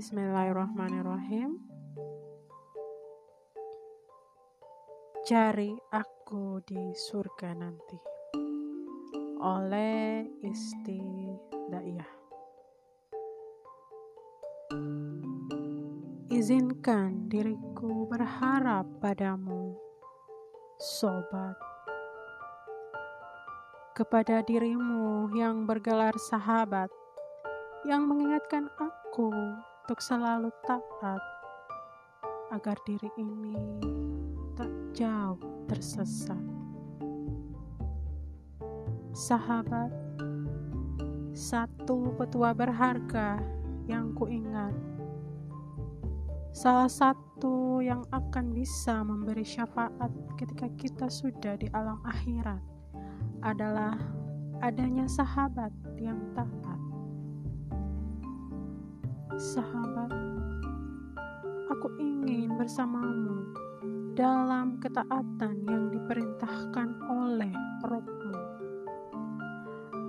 [0.00, 1.60] Bismillahirrahmanirrahim.
[5.28, 8.00] Cari aku di surga nanti
[9.44, 11.04] oleh Isti
[11.68, 12.12] Daiyah.
[16.32, 19.76] Izinkan diriku berharap padamu,
[20.80, 21.60] sobat,
[23.92, 26.88] kepada dirimu yang bergelar sahabat,
[27.84, 29.28] yang mengingatkan aku
[29.80, 31.22] untuk selalu taat
[32.52, 33.56] agar diri ini
[34.54, 36.38] tak jauh tersesat.
[39.10, 39.90] Sahabat,
[41.34, 43.42] satu petua berharga
[43.90, 44.76] yang kuingat,
[46.54, 52.62] salah satu yang akan bisa memberi syafaat ketika kita sudah di alam akhirat
[53.42, 53.98] adalah
[54.62, 56.69] adanya sahabat yang taat
[59.38, 60.10] sahabat,
[61.70, 63.54] aku ingin bersamamu
[64.18, 67.54] dalam ketaatan yang diperintahkan oleh
[67.86, 68.34] rohmu,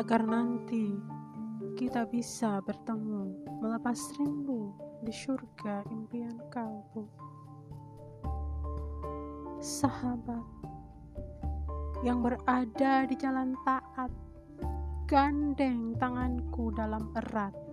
[0.00, 0.96] agar nanti
[1.76, 4.72] kita bisa bertemu melepas rindu
[5.04, 7.04] di surga impian kalbu.
[9.60, 10.42] Sahabat
[12.00, 14.10] yang berada di jalan taat,
[15.04, 17.71] gandeng tanganku dalam erat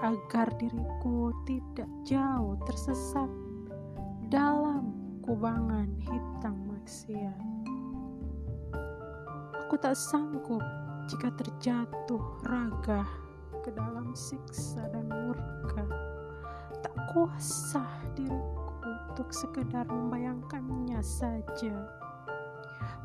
[0.00, 3.28] agar diriku tidak jauh tersesat
[4.32, 7.40] dalam kubangan hitam maksiat.
[9.66, 10.64] Aku tak sanggup
[11.06, 13.04] jika terjatuh raga
[13.60, 15.84] ke dalam siksa dan murka.
[16.80, 17.84] Tak kuasa
[18.16, 21.76] diriku untuk sekedar membayangkannya saja.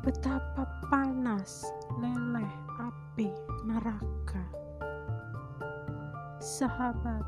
[0.00, 1.66] Betapa panas
[2.00, 3.28] leleh api
[3.66, 4.65] neraka
[6.46, 7.26] sahabat,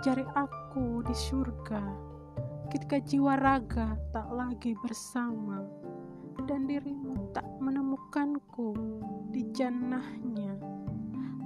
[0.00, 1.84] cari aku di surga
[2.72, 5.60] ketika jiwa raga tak lagi bersama
[6.48, 8.72] dan dirimu tak menemukanku
[9.28, 10.56] di jannahnya.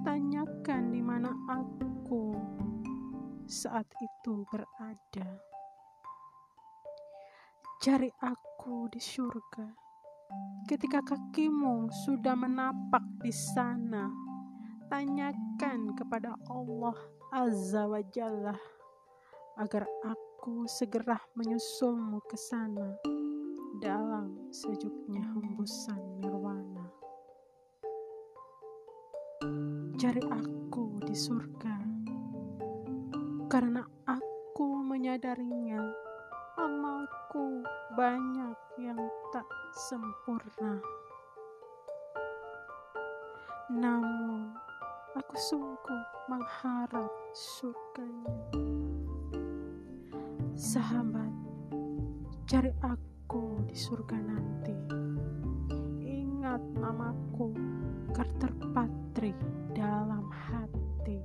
[0.06, 2.30] Tanyakan di mana aku
[3.50, 5.42] saat itu berada.
[7.82, 9.66] Cari aku di surga
[10.70, 14.35] ketika kakimu sudah menapak di sana
[14.86, 16.96] tanyakan kepada Allah
[17.34, 18.54] Azza wa Jalla
[19.58, 22.94] agar aku segera menyusulmu ke sana
[23.82, 26.86] dalam sejuknya hembusan nirwana.
[29.96, 31.76] Cari aku di surga
[33.46, 35.80] karena aku menyadarinya
[36.56, 37.64] amalku
[37.96, 39.00] banyak yang
[39.32, 39.48] tak
[39.88, 40.80] sempurna.
[43.72, 44.65] Namun,
[45.16, 48.36] Aku sungguh mengharap surganya.
[50.52, 51.32] Sahabat,
[52.44, 54.76] cari aku di surga nanti.
[56.04, 57.48] Ingat namaku,
[58.12, 59.32] Carter Patri
[59.72, 61.24] dalam hati.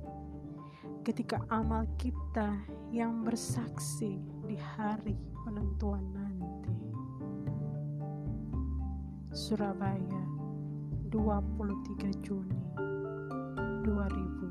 [1.04, 2.64] Ketika amal kita
[2.96, 4.16] yang bersaksi
[4.48, 6.80] di hari penentuan nanti.
[9.36, 10.24] Surabaya,
[11.12, 12.91] 23 Juni
[13.82, 14.41] 2021